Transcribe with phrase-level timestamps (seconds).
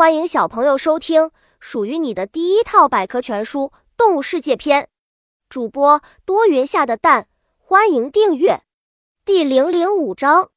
[0.00, 3.64] 欢迎小朋友收听属于你的第一套百科全书
[3.98, 4.84] 《动物世界篇》。
[5.50, 7.26] 主播多云下的蛋，
[7.58, 8.62] 欢迎订阅。
[9.26, 10.48] 第零零五章：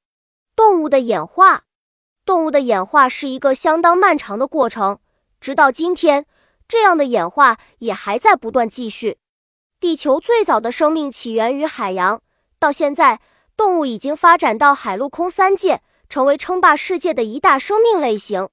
[0.56, 1.64] 动物的演化。
[2.24, 5.00] 动物的演化是一个相当漫长的过程，
[5.42, 6.26] 直到今天，
[6.66, 9.18] 这样的演化也还在不断继续。
[9.78, 12.22] 地球最早的生命起源于海洋，
[12.58, 13.20] 到现在，
[13.58, 18.48] 动物已经发展到海陆空三界，成为称霸世界的一大生命类型。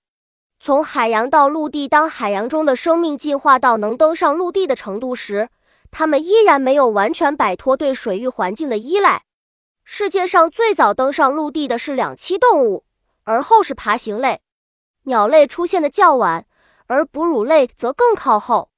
[0.63, 5.49] 从海洋到陆地，当海洋中的生命进化到能登上陆地的程度时，
[5.91, 9.23] 它们依然没有完全摆脱对水域环境的依赖。
[9.85, 12.85] 世界上最早登上陆地的是两栖动物，
[13.25, 14.43] 而后是爬行类。
[15.05, 16.45] 鸟类出现的较晚，
[16.89, 18.69] 而哺乳类则更靠后。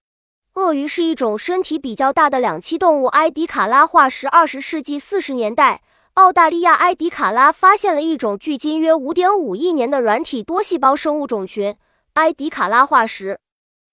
[0.54, 3.06] 鳄鱼是一种身体比较大的两栖动物。
[3.06, 5.82] 埃迪卡拉化石，二十世纪四十年代。
[6.14, 11.74] 澳大利亚埃迪卡拉发现了一种距今约五点五亿年的软体多细胞生物种群——
[12.14, 13.40] 埃迪卡拉化石。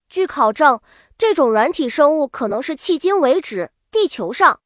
[0.06, 0.80] 据考证，
[1.16, 4.60] 这种软体生物可能是迄今为止地球上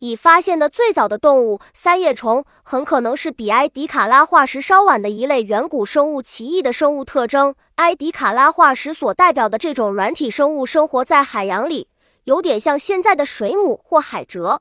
[0.00, 1.60] 已发现的最早的动物。
[1.72, 6.20] 三叶虫很可能是比埃迪卡拉化石稍晚的一类远古生物。
[6.20, 11.88] 奇异的生物特征：埃迪卡拉化石所代表的这种软体生物生活在海洋里，
[12.24, 14.58] 有点像现在的水母或海蜇。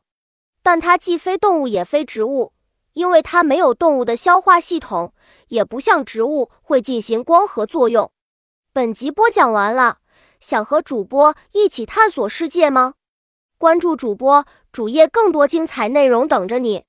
[0.68, 2.52] 但它既非动物也非植物，
[2.92, 5.14] 因为它没有动物的消化系统，
[5.48, 8.12] 也不像植物会进行光合作用。
[8.73, 10.00] 本集播讲完了，
[10.42, 12.95] 想和主播一起探索世界吗？
[13.58, 16.84] 关注主播主页，更多精彩内容等着你。